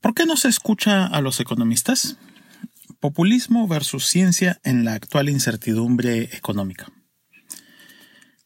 [0.00, 2.16] ¿Por qué no se escucha a los economistas?
[3.00, 6.86] Populismo versus ciencia en la actual incertidumbre económica.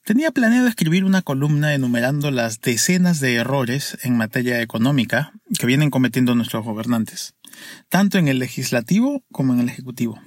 [0.04, 5.90] Tenía planeado escribir una columna enumerando las decenas de errores en materia económica que vienen
[5.90, 7.34] cometiendo nuestros gobernantes,
[7.88, 10.20] tanto en el legislativo como en el ejecutivo.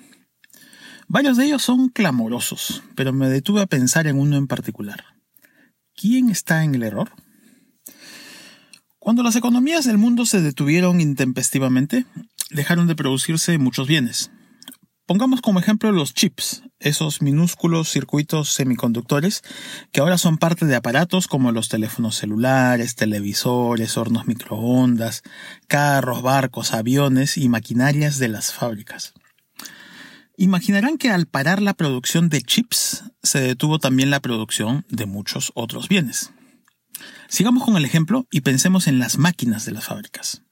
[1.07, 5.03] Varios de ellos son clamorosos, pero me detuve a pensar en uno en particular.
[5.95, 7.11] ¿Quién está en el error?
[8.97, 12.05] Cuando las economías del mundo se detuvieron intempestivamente,
[12.49, 14.31] dejaron de producirse muchos bienes,
[15.11, 19.41] Pongamos como ejemplo los chips, esos minúsculos circuitos semiconductores
[19.91, 25.23] que ahora son parte de aparatos como los teléfonos celulares, televisores, hornos microondas,
[25.67, 29.13] carros, barcos, aviones y maquinarias de las fábricas.
[30.37, 35.51] Imaginarán que al parar la producción de chips, se detuvo también la producción de muchos
[35.55, 36.31] otros bienes.
[37.27, 40.43] Sigamos con el ejemplo y pensemos en las máquinas de las fábricas.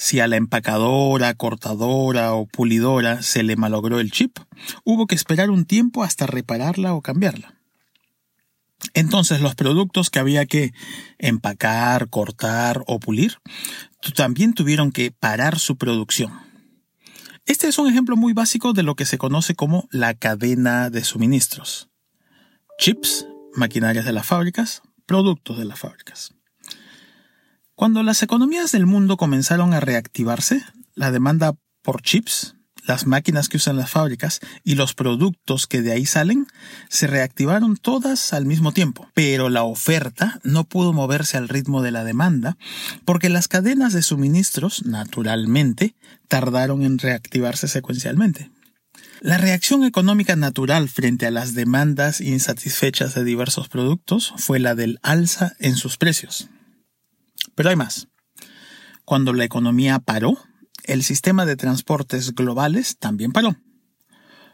[0.00, 4.38] Si a la empacadora, cortadora o pulidora se le malogró el chip,
[4.84, 7.56] hubo que esperar un tiempo hasta repararla o cambiarla.
[8.94, 10.72] Entonces los productos que había que
[11.18, 13.38] empacar, cortar o pulir
[14.14, 16.32] también tuvieron que parar su producción.
[17.44, 21.02] Este es un ejemplo muy básico de lo que se conoce como la cadena de
[21.02, 21.88] suministros.
[22.78, 26.37] Chips, maquinarias de las fábricas, productos de las fábricas.
[27.78, 30.64] Cuando las economías del mundo comenzaron a reactivarse,
[30.96, 35.92] la demanda por chips, las máquinas que usan las fábricas y los productos que de
[35.92, 36.48] ahí salen
[36.88, 39.08] se reactivaron todas al mismo tiempo.
[39.14, 42.56] Pero la oferta no pudo moverse al ritmo de la demanda
[43.04, 45.94] porque las cadenas de suministros, naturalmente,
[46.26, 48.50] tardaron en reactivarse secuencialmente.
[49.20, 54.98] La reacción económica natural frente a las demandas insatisfechas de diversos productos fue la del
[55.04, 56.48] alza en sus precios.
[57.58, 58.06] Pero hay más.
[59.04, 60.38] Cuando la economía paró,
[60.84, 63.56] el sistema de transportes globales también paró.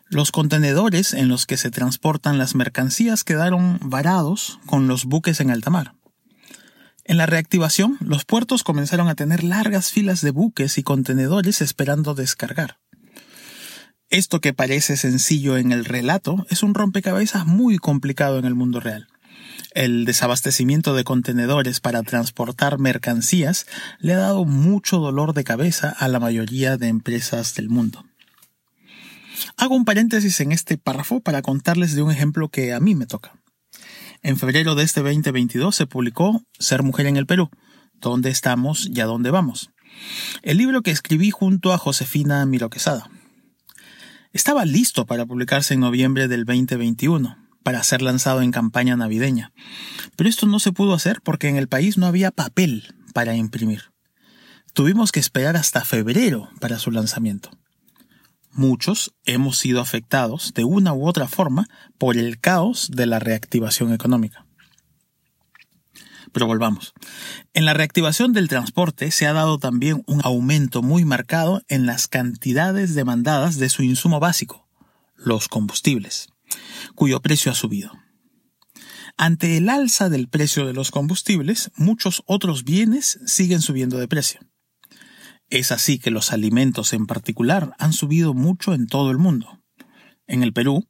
[0.08, 5.50] Los contenedores en los que se transportan las mercancías quedaron varados con los buques en
[5.50, 5.96] alta mar.
[7.04, 12.14] En la reactivación, los puertos comenzaron a tener largas filas de buques y contenedores esperando
[12.14, 12.78] descargar.
[14.08, 18.80] Esto que parece sencillo en el relato es un rompecabezas muy complicado en el mundo
[18.80, 19.08] real.
[19.74, 23.66] El desabastecimiento de contenedores para transportar mercancías
[23.98, 28.04] le ha dado mucho dolor de cabeza a la mayoría de empresas del mundo.
[29.56, 33.06] Hago un paréntesis en este párrafo para contarles de un ejemplo que a mí me
[33.06, 33.34] toca.
[34.22, 37.50] En febrero de este 2022 se publicó Ser Mujer en el Perú,
[37.94, 39.70] dónde estamos y a dónde vamos.
[40.42, 43.10] El libro que escribí junto a Josefina Miroquesada.
[44.32, 49.52] Estaba listo para publicarse en noviembre del 2021 para ser lanzado en campaña navideña.
[50.14, 53.90] Pero esto no se pudo hacer porque en el país no había papel para imprimir.
[54.74, 57.50] Tuvimos que esperar hasta febrero para su lanzamiento.
[58.52, 61.66] Muchos hemos sido afectados de una u otra forma
[61.98, 64.46] por el caos de la reactivación económica.
[66.32, 66.92] Pero volvamos.
[67.52, 72.08] En la reactivación del transporte se ha dado también un aumento muy marcado en las
[72.08, 74.68] cantidades demandadas de su insumo básico,
[75.16, 76.33] los combustibles
[76.94, 77.92] cuyo precio ha subido.
[79.16, 84.40] Ante el alza del precio de los combustibles, muchos otros bienes siguen subiendo de precio.
[85.50, 89.60] Es así que los alimentos en particular han subido mucho en todo el mundo.
[90.26, 90.86] En el Perú,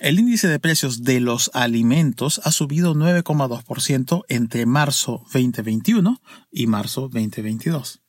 [0.00, 7.02] el índice de precios de los alimentos ha subido 9,2% entre marzo 2021 y marzo
[7.02, 8.00] 2022.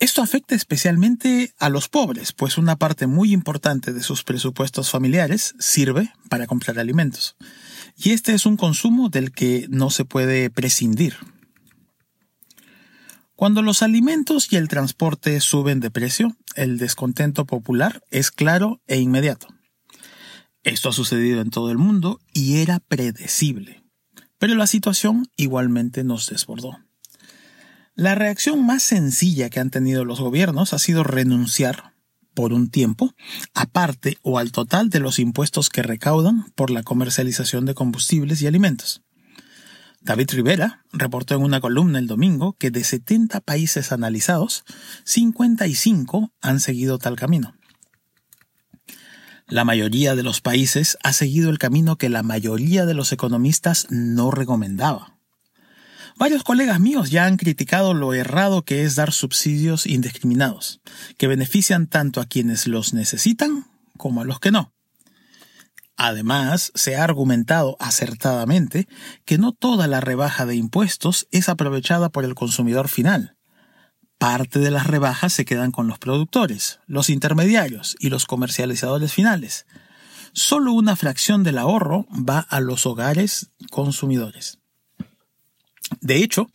[0.00, 5.56] Esto afecta especialmente a los pobres, pues una parte muy importante de sus presupuestos familiares
[5.58, 7.36] sirve para comprar alimentos.
[7.96, 11.16] Y este es un consumo del que no se puede prescindir.
[13.34, 18.98] Cuando los alimentos y el transporte suben de precio, el descontento popular es claro e
[18.98, 19.48] inmediato.
[20.62, 23.82] Esto ha sucedido en todo el mundo y era predecible.
[24.38, 26.78] Pero la situación igualmente nos desbordó.
[27.98, 31.94] La reacción más sencilla que han tenido los gobiernos ha sido renunciar
[32.32, 33.12] por un tiempo,
[33.54, 38.46] aparte o al total de los impuestos que recaudan por la comercialización de combustibles y
[38.46, 39.02] alimentos.
[40.00, 44.62] David Rivera reportó en una columna el domingo que de 70 países analizados,
[45.02, 47.56] 55 han seguido tal camino.
[49.48, 53.88] La mayoría de los países ha seguido el camino que la mayoría de los economistas
[53.90, 55.17] no recomendaba
[56.18, 60.80] Varios colegas míos ya han criticado lo errado que es dar subsidios indiscriminados,
[61.16, 63.66] que benefician tanto a quienes los necesitan
[63.96, 64.72] como a los que no.
[65.96, 68.88] Además, se ha argumentado acertadamente
[69.24, 73.36] que no toda la rebaja de impuestos es aprovechada por el consumidor final.
[74.18, 79.66] Parte de las rebajas se quedan con los productores, los intermediarios y los comercializadores finales.
[80.32, 84.57] Solo una fracción del ahorro va a los hogares consumidores.
[86.08, 86.50] De hecho,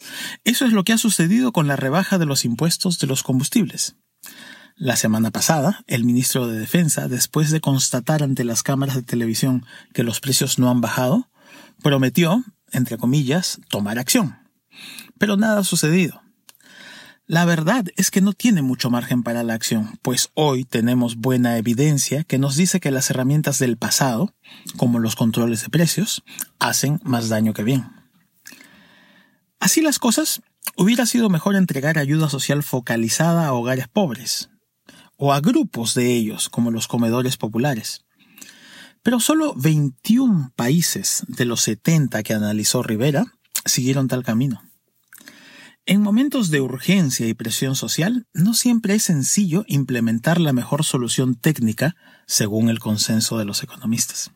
[0.46, 3.98] eso es lo que ha sucedido con la rebaja de los impuestos de los combustibles.
[4.76, 9.64] La semana pasada, el ministro de Defensa, después de constatar ante las cámaras de televisión
[9.94, 11.30] que los precios no han bajado,
[11.84, 14.40] prometió, entre comillas, tomar acción.
[15.20, 16.24] Pero nada ha sucedido.
[17.28, 21.60] La verdad es que no tiene mucho margen para la acción, pues hoy tenemos buena
[21.60, 24.34] evidencia que nos dice que las herramientas del pasado,
[24.78, 26.24] como los controles de precios,
[26.58, 28.03] hacen más daño que bien.
[29.63, 30.42] Así las cosas,
[30.75, 34.50] hubiera sido mejor entregar ayuda social focalizada a hogares pobres,
[35.15, 38.04] o a grupos de ellos, como los comedores populares.
[39.04, 43.24] Pero solo 21 países de los 70 que analizó Rivera
[43.63, 44.62] siguieron tal camino.
[45.86, 51.36] En momentos de urgencia y presión social, no siempre es sencillo implementar la mejor solución
[51.36, 51.95] técnica
[52.27, 54.30] según el consenso de los economistas.